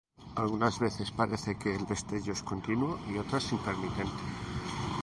Algunas 0.35 0.79
veces 0.79 1.11
parece 1.11 1.59
que 1.59 1.75
el 1.75 1.85
destello 1.85 2.33
es 2.33 2.41
continuo 2.41 2.97
y, 3.13 3.19
otras, 3.19 3.51
intermitente. 3.51 4.23